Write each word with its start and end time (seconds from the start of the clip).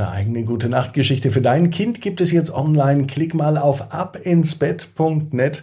Eine 0.00 0.12
eigene 0.12 0.44
gute 0.44 0.70
Nachtgeschichte 0.70 1.30
für 1.30 1.42
dein 1.42 1.68
Kind 1.68 2.00
gibt 2.00 2.22
es 2.22 2.32
jetzt 2.32 2.54
online. 2.54 3.06
Klick 3.06 3.34
mal 3.34 3.58
auf 3.58 3.92
abinsbett.net 3.92 5.62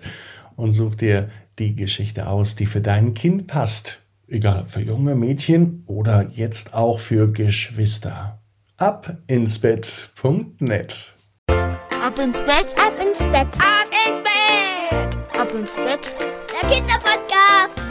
und 0.55 0.73
such 0.73 0.93
dir 0.93 1.31
die 1.57 1.75
Geschichte 1.75 2.27
aus, 2.27 2.55
die 2.55 2.67
für 2.67 2.81
dein 2.81 3.15
Kind 3.15 3.47
passt. 3.47 4.03
Egal 4.27 4.67
für 4.67 4.81
junge 4.81 5.15
Mädchen 5.15 5.81
oder 5.87 6.29
jetzt 6.31 6.75
auch 6.75 6.99
für 6.99 7.31
Geschwister. 7.31 8.37
abinsbett.net 8.77 11.15
Ab 11.47 12.19
ins 12.19 12.39
Bett, 12.41 12.75
ab 12.77 12.93
ins 13.01 13.23
Bett, 13.23 13.47
ab 13.57 13.87
ins 14.05 14.21
Bett, 14.21 15.17
ab 15.35 15.51
ins 15.51 15.73
Bett. 15.73 16.13
Der 16.61 16.69
Kinderpodcast. 16.69 17.86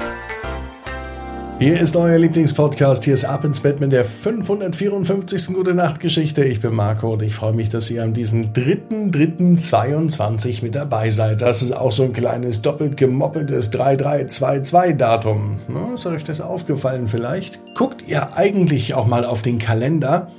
Hier 1.59 1.81
ist 1.81 1.97
euer 1.97 2.19
Lieblingspodcast. 2.19 3.05
Hier 3.05 3.15
ist 3.15 3.25
Ab 3.25 3.43
ins 3.43 3.61
Bett 3.61 3.81
mit 3.81 3.91
der 3.91 4.05
554. 4.05 5.55
Gute 5.55 5.73
Nacht 5.73 6.01
Geschichte. 6.01 6.45
Ich 6.45 6.61
bin 6.61 6.75
Marco 6.75 7.15
und 7.15 7.23
ich 7.23 7.35
freue 7.35 7.55
mich, 7.55 7.71
dass 7.71 7.91
ihr 7.91 8.03
an 8.03 8.13
diesem 8.13 8.53
3.3.22 8.53 10.63
mit 10.63 10.75
dabei 10.75 11.11
seid. 11.11 11.41
Das 11.41 11.63
ist 11.63 11.73
auch 11.73 11.93
so 11.93 12.03
ein 12.03 12.13
kleines 12.13 12.61
doppelt 12.61 12.99
gemoppeltes 12.99 13.71
3322 13.71 14.99
Datum. 14.99 15.57
Ist 15.95 16.05
euch 16.05 16.25
das 16.25 16.43
aufgefallen 16.43 17.09
vielleicht? 17.09 17.59
Guckt 17.75 18.07
ihr 18.07 18.37
eigentlich 18.37 18.93
auch 18.93 19.07
mal 19.07 19.25
auf 19.25 19.41
den 19.41 19.59
Kalender? 19.59 20.31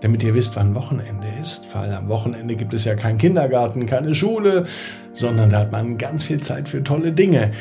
damit 0.00 0.22
ihr 0.22 0.34
wisst, 0.34 0.56
wann 0.56 0.74
Wochenende 0.74 1.28
ist, 1.40 1.74
weil 1.74 1.90
am 1.94 2.08
Wochenende 2.08 2.56
gibt 2.56 2.74
es 2.74 2.84
ja 2.84 2.94
keinen 2.94 3.16
Kindergarten, 3.16 3.86
keine 3.86 4.14
Schule, 4.14 4.66
sondern 5.14 5.48
da 5.48 5.60
hat 5.60 5.72
man 5.72 5.96
ganz 5.96 6.24
viel 6.24 6.42
Zeit 6.42 6.68
für 6.68 6.84
tolle 6.84 7.12
Dinge. 7.12 7.52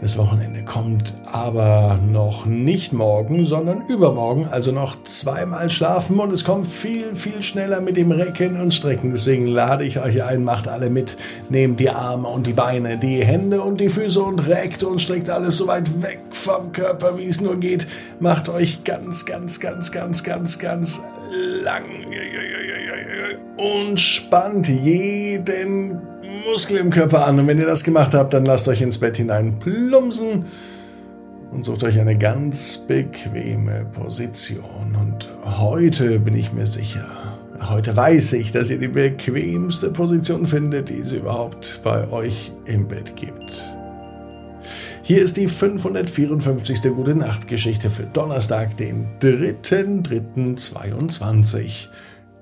Das 0.00 0.16
Wochenende 0.16 0.62
kommt 0.62 1.14
aber 1.24 1.98
noch 2.00 2.46
nicht 2.46 2.92
morgen, 2.92 3.44
sondern 3.44 3.82
übermorgen, 3.88 4.46
also 4.46 4.70
noch 4.70 5.02
zweimal 5.02 5.70
schlafen 5.70 6.20
und 6.20 6.32
es 6.32 6.44
kommt 6.44 6.68
viel, 6.68 7.16
viel 7.16 7.42
schneller 7.42 7.80
mit 7.80 7.96
dem 7.96 8.12
Recken 8.12 8.60
und 8.60 8.72
Strecken. 8.72 9.10
Deswegen 9.10 9.46
lade 9.46 9.84
ich 9.84 9.98
euch 9.98 10.22
ein, 10.22 10.44
macht 10.44 10.68
alle 10.68 10.88
mit, 10.88 11.16
nehmt 11.48 11.80
die 11.80 11.90
Arme 11.90 12.28
und 12.28 12.46
die 12.46 12.52
Beine, 12.52 12.96
die 12.96 13.24
Hände 13.24 13.60
und 13.60 13.80
die 13.80 13.88
Füße 13.88 14.22
und 14.22 14.46
reckt 14.46 14.84
und 14.84 15.00
streckt 15.00 15.30
alles 15.30 15.56
so 15.56 15.66
weit 15.66 16.00
weg 16.00 16.20
vom 16.30 16.70
Körper, 16.70 17.18
wie 17.18 17.26
es 17.26 17.40
nur 17.40 17.56
geht. 17.56 17.88
Macht 18.20 18.48
euch 18.48 18.84
ganz, 18.84 19.26
ganz, 19.26 19.58
ganz, 19.58 19.90
ganz, 19.90 20.22
ganz, 20.22 20.60
ganz 20.60 21.02
lang 21.64 21.84
und 23.58 24.00
spannt 24.00 24.68
jeden 24.68 26.00
Muskel 26.28 26.78
im 26.78 26.90
Körper 26.90 27.26
an. 27.26 27.38
Und 27.38 27.46
wenn 27.46 27.58
ihr 27.58 27.66
das 27.66 27.84
gemacht 27.84 28.14
habt, 28.14 28.34
dann 28.34 28.44
lasst 28.44 28.66
euch 28.68 28.82
ins 28.82 28.98
Bett 28.98 29.16
hinein 29.16 29.58
plumpsen 29.58 30.44
und 31.50 31.64
sucht 31.64 31.82
euch 31.84 31.98
eine 31.98 32.18
ganz 32.18 32.84
bequeme 32.86 33.86
Position. 33.92 34.94
Und 35.00 35.26
heute 35.58 36.20
bin 36.20 36.36
ich 36.36 36.52
mir 36.52 36.66
sicher, 36.66 37.38
heute 37.68 37.96
weiß 37.96 38.34
ich, 38.34 38.52
dass 38.52 38.68
ihr 38.70 38.78
die 38.78 38.88
bequemste 38.88 39.90
Position 39.90 40.46
findet, 40.46 40.90
die 40.90 41.00
es 41.00 41.12
überhaupt 41.12 41.80
bei 41.82 42.10
euch 42.10 42.52
im 42.66 42.88
Bett 42.88 43.16
gibt. 43.16 43.74
Hier 45.02 45.24
ist 45.24 45.38
die 45.38 45.48
554. 45.48 46.82
Gute 46.94 47.14
Nacht 47.14 47.48
Geschichte 47.48 47.88
für 47.88 48.02
Donnerstag, 48.02 48.76
den 48.76 49.08
3.3.22. 49.22 51.86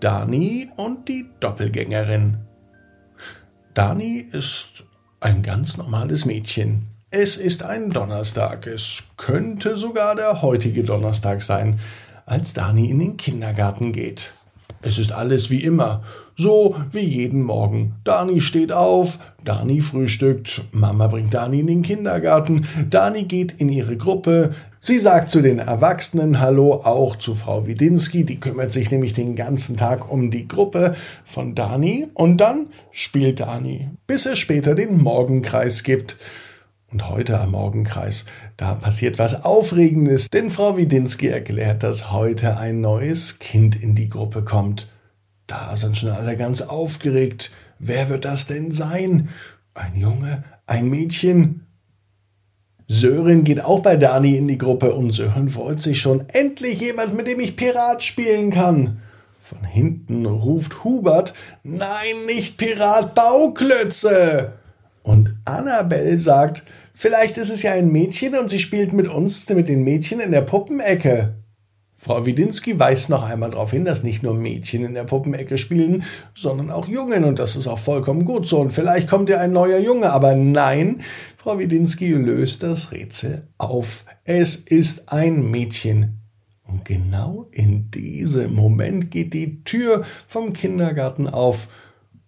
Dani 0.01 0.71
und 0.75 1.09
die 1.09 1.27
Doppelgängerin. 1.39 2.39
Dani 3.77 4.25
ist 4.33 4.85
ein 5.21 5.43
ganz 5.43 5.77
normales 5.77 6.25
Mädchen. 6.25 6.87
Es 7.11 7.37
ist 7.37 7.63
ein 7.63 7.91
Donnerstag. 7.91 8.67
Es 8.67 9.03
könnte 9.19 9.77
sogar 9.77 10.15
der 10.15 10.41
heutige 10.41 10.83
Donnerstag 10.83 11.43
sein, 11.43 11.79
als 12.25 12.55
Dani 12.55 12.89
in 12.89 13.01
den 13.01 13.17
Kindergarten 13.19 13.93
geht. 13.93 14.33
Es 14.81 14.97
ist 14.97 15.13
alles 15.13 15.51
wie 15.51 15.63
immer, 15.63 16.03
so 16.39 16.75
wie 16.91 17.01
jeden 17.01 17.43
Morgen. 17.43 17.97
Dani 18.03 18.41
steht 18.41 18.73
auf, 18.73 19.19
Dani 19.45 19.83
frühstückt, 19.83 20.63
Mama 20.73 21.09
bringt 21.09 21.35
Dani 21.35 21.61
in 21.61 21.67
den 21.67 21.83
Kindergarten, 21.83 22.67
Dani 22.89 23.25
geht 23.25 23.61
in 23.61 23.69
ihre 23.69 23.99
Gruppe, 23.99 24.55
sie 24.87 24.99
sagt 25.01 25.31
zu 25.31 25.43
den 25.43 25.59
Erwachsenen 25.59 26.39
Hallo, 26.39 26.75
auch 26.75 27.17
zu 27.17 27.35
Frau 27.35 27.67
Widinski, 27.67 28.25
die 28.25 28.39
kümmert 28.39 28.71
sich 28.71 28.91
nämlich 28.93 29.15
den 29.15 29.35
ganzen 29.35 29.77
Tag 29.77 30.11
um 30.11 30.31
die 30.31 30.47
Gruppe 30.47 30.95
von 31.25 31.57
Dani 31.57 32.07
und 32.15 32.37
dann 32.37 32.69
spielt 32.93 33.41
Dani, 33.41 33.91
bis 34.07 34.27
es 34.27 34.39
später 34.39 34.77
den 34.77 35.03
Morgenkreis 35.03 35.83
gibt. 35.83 36.17
Und 36.93 37.11
heute 37.11 37.41
am 37.41 37.51
Morgenkreis, 37.51 38.27
da 38.57 38.77
passiert 38.77 39.19
was 39.19 39.45
Aufregendes, 39.45 40.31
denn 40.31 40.51
Frau 40.51 40.77
Widinski 40.77 41.27
erklärt, 41.27 41.83
dass 41.83 42.13
heute 42.13 42.57
ein 42.57 42.81
neues 42.81 43.41
Kind 43.41 43.83
in 43.83 43.97
die 43.97 44.09
Gruppe 44.09 44.45
kommt. 44.45 44.89
Da 45.49 45.77
sind 45.77 45.97
schon 45.97 46.11
alle 46.11 46.37
ganz 46.37 46.63
aufgeregt. 46.63 47.51
Wer 47.81 48.09
wird 48.09 48.25
das 48.25 48.47
denn 48.47 48.71
sein? 48.71 49.31
Ein 49.75 49.97
Junge? 49.97 50.45
Ein 50.67 50.89
Mädchen? 50.89 51.66
Sören 52.89 53.43
geht 53.43 53.65
auch 53.65 53.81
bei 53.81 53.97
Dani 53.97 54.37
in 54.37 54.47
die 54.47 54.59
Gruppe 54.59 54.95
und 54.95 55.13
Sören 55.13 55.49
freut 55.49 55.83
sich 55.83 56.01
schon. 56.01 56.29
Endlich 56.29 56.81
jemand, 56.81 57.15
mit 57.15 57.27
dem 57.27 57.41
ich 57.41 57.57
Pirat 57.57 58.05
spielen 58.05 58.51
kann. 58.51 59.01
Von 59.41 59.65
hinten 59.65 60.25
ruft 60.27 60.85
Hubert, 60.85 61.35
nein, 61.65 62.27
nicht 62.27 62.59
Pirat, 62.59 63.15
Bauklötze. 63.15 64.53
Und 65.03 65.37
Annabelle 65.45 66.19
sagt, 66.19 66.63
vielleicht 66.93 67.39
ist 67.39 67.51
es 67.51 67.63
ja 67.63 67.73
ein 67.73 67.91
Mädchen 67.91 68.37
und 68.37 68.51
sie 68.51 68.59
spielt 68.61 68.93
mit 68.93 69.09
uns, 69.09 69.49
mit 69.51 69.69
den 69.69 69.83
Mädchen 69.83 70.21
in 70.21 70.31
der 70.31 70.41
Puppenecke. 70.43 71.35
Frau 71.99 72.27
Widinski 72.27 72.79
weist 72.79 73.09
noch 73.09 73.27
einmal 73.27 73.51
darauf 73.51 73.71
hin, 73.71 73.87
dass 73.87 74.03
nicht 74.03 74.23
nur 74.23 74.35
Mädchen 74.35 74.85
in 74.85 74.93
der 74.93 75.05
Puppenecke 75.05 75.57
spielen, 75.57 76.05
sondern 76.35 76.71
auch 76.71 76.89
Jungen 76.89 77.25
und 77.25 77.39
das 77.39 77.57
ist 77.57 77.67
auch 77.69 77.79
vollkommen 77.79 78.27
gut 78.27 78.47
so 78.47 78.61
und 78.61 78.71
vielleicht 78.71 79.09
kommt 79.09 79.31
ja 79.31 79.39
ein 79.39 79.53
neuer 79.53 79.79
Junge, 79.79 80.13
aber 80.13 80.37
nein, 80.37 81.01
Frau 81.47 81.61
Widinski 81.61 82.11
löst 82.11 82.65
das 82.65 82.91
Rätsel 82.91 83.47
auf. 83.57 84.05
Es 84.25 84.57
ist 84.57 85.13
ein 85.13 85.49
Mädchen. 85.49 86.23
Und 86.65 86.85
genau 86.85 87.47
in 87.53 87.89
diesem 87.93 88.53
Moment 88.53 89.13
geht 89.13 89.33
die 89.33 89.63
Tür 89.63 90.03
vom 90.27 90.53
Kindergarten 90.53 91.29
auf 91.29 91.69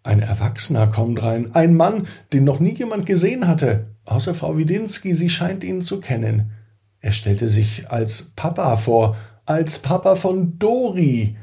ein 0.04 0.20
Erwachsener 0.20 0.86
kommt 0.86 1.20
rein, 1.20 1.52
ein 1.56 1.74
Mann, 1.74 2.06
den 2.32 2.44
noch 2.44 2.60
nie 2.60 2.76
jemand 2.76 3.06
gesehen 3.06 3.48
hatte, 3.48 3.88
außer 4.04 4.34
Frau 4.34 4.56
Widinski, 4.56 5.12
sie 5.14 5.30
scheint 5.30 5.64
ihn 5.64 5.82
zu 5.82 6.00
kennen. 6.00 6.52
Er 7.00 7.10
stellte 7.10 7.48
sich 7.48 7.90
als 7.90 8.34
Papa 8.36 8.76
vor, 8.76 9.16
als 9.46 9.80
Papa 9.80 10.14
von 10.14 10.60
Dori. 10.60 11.36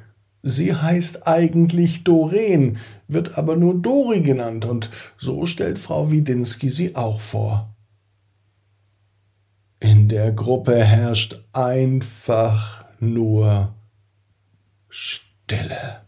Sie 0.48 0.76
heißt 0.76 1.28
eigentlich 1.28 2.04
Doreen, 2.04 2.78
wird 3.08 3.36
aber 3.36 3.56
nur 3.56 3.82
Dori 3.82 4.22
genannt, 4.22 4.64
und 4.66 4.92
so 5.18 5.48
stellt 5.48 5.80
Frau 5.80 6.12
Widinski 6.12 6.70
sie 6.70 6.96
auch 6.96 7.20
vor. 7.20 7.76
In 9.80 10.08
der 10.08 10.32
Gruppe 10.34 10.76
herrscht 10.84 11.44
einfach 11.52 12.86
nur 13.00 13.74
Stille. 14.88 16.02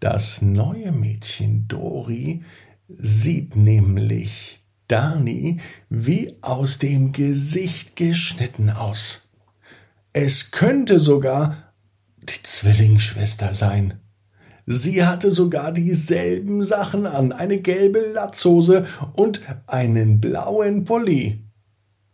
Das 0.00 0.40
neue 0.40 0.90
Mädchen 0.90 1.68
Dori 1.68 2.42
sieht 2.88 3.54
nämlich 3.54 4.64
Dani 4.88 5.60
wie 5.90 6.38
aus 6.40 6.78
dem 6.78 7.12
Gesicht 7.12 7.96
geschnitten 7.96 8.70
aus. 8.70 9.28
Es 10.14 10.52
könnte 10.52 11.00
sogar 11.00 11.63
die 12.28 12.42
Zwillingsschwester 12.42 13.54
sein. 13.54 14.00
Sie 14.66 15.04
hatte 15.04 15.30
sogar 15.30 15.72
dieselben 15.72 16.64
Sachen 16.64 17.06
an, 17.06 17.32
eine 17.32 17.58
gelbe 17.58 18.00
Latzhose 18.14 18.86
und 19.12 19.42
einen 19.66 20.20
blauen 20.20 20.84
Pulli. 20.84 21.44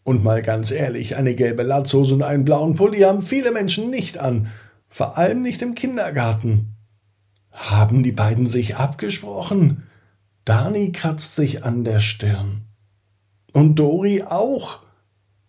Und 0.03 0.25
mal 0.25 0.43
ganz 0.43 0.73
ehrlich, 0.73 1.17
eine 1.17 1.37
gelbe 1.37 1.63
Latzhose 1.63 2.15
und 2.15 2.23
einen 2.23 2.45
blauen 2.45 2.75
Pulli 2.75 3.01
haben 3.01 3.23
viele 3.23 3.53
Menschen 3.53 3.91
nicht 3.91 4.19
an, 4.19 4.49
vor 4.89 5.17
allem 5.17 5.43
nicht 5.43 5.63
im 5.63 5.77
Kindergarten. 5.77 6.75
Haben 7.53 8.03
die 8.03 8.13
beiden 8.13 8.49
sich 8.49 8.77
abgesprochen? 8.77 9.85
Dani 10.45 10.91
kratzt 10.91 11.37
sich 11.37 11.65
an 11.65 11.85
der 11.85 12.01
Stirn. 12.01 12.63
Und 13.53 13.79
Dori 13.79 14.25
auch. 14.25 14.81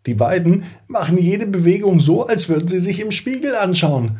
Die 0.05 0.15
beiden 0.15 0.65
machen 0.87 1.17
jede 1.17 1.45
Bewegung 1.47 1.99
so, 1.99 2.25
als 2.25 2.49
würden 2.49 2.67
sie 2.67 2.79
sich 2.79 2.99
im 2.99 3.11
Spiegel 3.11 3.55
anschauen. 3.55 4.19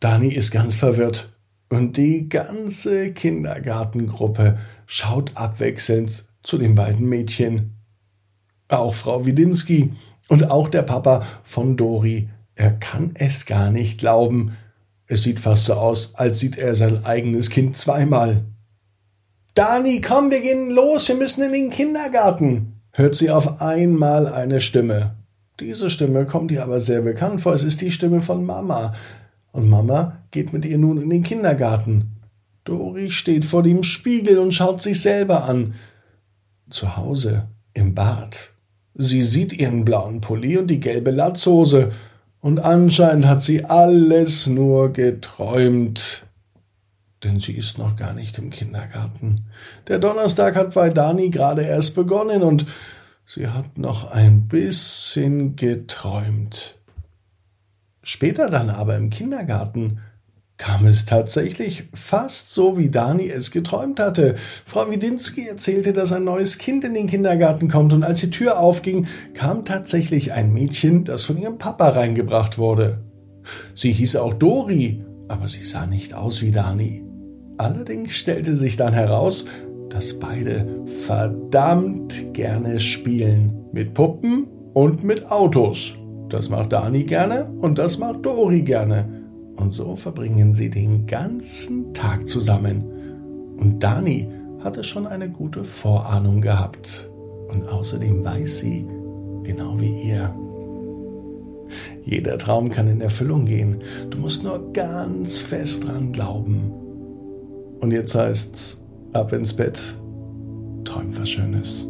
Dani 0.00 0.28
ist 0.28 0.50
ganz 0.50 0.74
verwirrt. 0.74 1.38
Und 1.70 1.96
die 1.96 2.28
ganze 2.28 3.12
Kindergartengruppe 3.12 4.58
schaut 4.86 5.36
abwechselnd 5.36 6.24
zu 6.42 6.56
den 6.56 6.74
beiden 6.74 7.08
Mädchen. 7.08 7.76
Auch 8.68 8.94
Frau 8.94 9.26
Widinski 9.26 9.92
und 10.28 10.50
auch 10.50 10.68
der 10.68 10.82
Papa 10.82 11.26
von 11.42 11.76
Dori. 11.76 12.28
Er 12.54 12.72
kann 12.72 13.12
es 13.14 13.46
gar 13.46 13.70
nicht 13.70 13.98
glauben. 13.98 14.56
Es 15.06 15.22
sieht 15.22 15.40
fast 15.40 15.66
so 15.66 15.74
aus, 15.74 16.14
als 16.14 16.38
sieht 16.38 16.58
er 16.58 16.74
sein 16.74 17.04
eigenes 17.04 17.50
Kind 17.50 17.76
zweimal. 17.76 18.44
Dani, 19.54 20.00
komm, 20.00 20.30
wir 20.30 20.40
gehen 20.40 20.70
los, 20.70 21.08
wir 21.08 21.16
müssen 21.16 21.42
in 21.42 21.52
den 21.52 21.70
Kindergarten, 21.70 22.80
hört 22.92 23.16
sie 23.16 23.30
auf 23.30 23.60
einmal 23.60 24.28
eine 24.28 24.60
Stimme. 24.60 25.16
Diese 25.58 25.90
Stimme 25.90 26.26
kommt 26.26 26.52
ihr 26.52 26.62
aber 26.62 26.78
sehr 26.78 27.00
bekannt 27.00 27.40
vor, 27.40 27.54
es 27.54 27.64
ist 27.64 27.80
die 27.80 27.90
Stimme 27.90 28.20
von 28.20 28.46
Mama. 28.46 28.92
Und 29.58 29.68
Mama 29.68 30.22
geht 30.30 30.52
mit 30.52 30.64
ihr 30.64 30.78
nun 30.78 31.02
in 31.02 31.10
den 31.10 31.22
Kindergarten. 31.22 32.22
Dori 32.64 33.10
steht 33.10 33.44
vor 33.44 33.62
dem 33.62 33.82
Spiegel 33.82 34.38
und 34.38 34.52
schaut 34.52 34.80
sich 34.80 35.00
selber 35.00 35.44
an. 35.44 35.74
Zu 36.70 36.96
Hause, 36.96 37.48
im 37.74 37.94
Bad. 37.94 38.52
Sie 38.94 39.22
sieht 39.22 39.52
ihren 39.52 39.84
blauen 39.84 40.20
Pulli 40.20 40.56
und 40.56 40.68
die 40.68 40.80
gelbe 40.80 41.10
Latzhose. 41.10 41.92
Und 42.40 42.60
anscheinend 42.60 43.26
hat 43.26 43.42
sie 43.42 43.64
alles 43.64 44.46
nur 44.46 44.92
geträumt. 44.92 46.26
Denn 47.24 47.40
sie 47.40 47.52
ist 47.52 47.78
noch 47.78 47.96
gar 47.96 48.14
nicht 48.14 48.38
im 48.38 48.50
Kindergarten. 48.50 49.46
Der 49.88 49.98
Donnerstag 49.98 50.54
hat 50.54 50.74
bei 50.74 50.90
Dani 50.90 51.30
gerade 51.30 51.62
erst 51.62 51.94
begonnen 51.96 52.42
und 52.42 52.64
sie 53.26 53.48
hat 53.48 53.76
noch 53.76 54.10
ein 54.12 54.44
bisschen 54.44 55.56
geträumt. 55.56 56.77
Später 58.10 58.48
dann 58.48 58.70
aber 58.70 58.96
im 58.96 59.10
Kindergarten 59.10 59.98
kam 60.56 60.86
es 60.86 61.04
tatsächlich 61.04 61.90
fast 61.92 62.50
so, 62.50 62.78
wie 62.78 62.88
Dani 62.88 63.28
es 63.28 63.50
geträumt 63.50 64.00
hatte. 64.00 64.34
Frau 64.64 64.90
Widinski 64.90 65.46
erzählte, 65.46 65.92
dass 65.92 66.12
ein 66.12 66.24
neues 66.24 66.56
Kind 66.56 66.84
in 66.84 66.94
den 66.94 67.06
Kindergarten 67.06 67.68
kommt 67.68 67.92
und 67.92 68.04
als 68.04 68.20
die 68.20 68.30
Tür 68.30 68.60
aufging, 68.60 69.06
kam 69.34 69.66
tatsächlich 69.66 70.32
ein 70.32 70.54
Mädchen, 70.54 71.04
das 71.04 71.24
von 71.24 71.36
ihrem 71.36 71.58
Papa 71.58 71.90
reingebracht 71.90 72.56
wurde. 72.56 73.04
Sie 73.74 73.92
hieß 73.92 74.16
auch 74.16 74.32
Dori, 74.32 75.04
aber 75.28 75.46
sie 75.46 75.62
sah 75.62 75.84
nicht 75.84 76.14
aus 76.14 76.40
wie 76.40 76.50
Dani. 76.50 77.04
Allerdings 77.58 78.14
stellte 78.14 78.54
sich 78.54 78.78
dann 78.78 78.94
heraus, 78.94 79.44
dass 79.90 80.18
beide 80.18 80.82
verdammt 80.86 82.32
gerne 82.32 82.80
spielen. 82.80 83.66
Mit 83.72 83.92
Puppen 83.92 84.46
und 84.72 85.04
mit 85.04 85.30
Autos. 85.30 85.98
Das 86.28 86.50
macht 86.50 86.72
Dani 86.72 87.04
gerne 87.04 87.50
und 87.58 87.78
das 87.78 87.98
macht 87.98 88.24
Dori 88.24 88.62
gerne. 88.62 89.24
Und 89.56 89.72
so 89.72 89.96
verbringen 89.96 90.54
sie 90.54 90.70
den 90.70 91.06
ganzen 91.06 91.92
Tag 91.94 92.28
zusammen. 92.28 92.84
Und 93.58 93.82
Dani 93.82 94.28
hatte 94.60 94.84
schon 94.84 95.06
eine 95.06 95.30
gute 95.30 95.64
Vorahnung 95.64 96.40
gehabt. 96.40 97.10
Und 97.48 97.68
außerdem 97.68 98.24
weiß 98.24 98.58
sie, 98.58 98.86
genau 99.42 99.80
wie 99.80 100.08
ihr. 100.08 100.34
Jeder 102.04 102.38
Traum 102.38 102.68
kann 102.68 102.88
in 102.88 103.00
Erfüllung 103.00 103.46
gehen. 103.46 103.82
Du 104.10 104.18
musst 104.18 104.44
nur 104.44 104.72
ganz 104.72 105.38
fest 105.38 105.86
dran 105.86 106.12
glauben. 106.12 106.72
Und 107.80 107.92
jetzt 107.92 108.14
heißt's 108.14 108.84
ab 109.12 109.32
ins 109.32 109.54
Bett. 109.54 109.96
Träum 110.84 111.16
was 111.18 111.30
Schönes. 111.30 111.86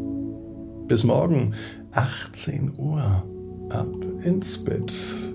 Bis 0.86 1.04
morgen, 1.04 1.52
18 1.92 2.72
Uhr. 2.78 3.24
Ab 3.70 3.88
ins 4.24 4.58
Bett.net. 4.58 5.32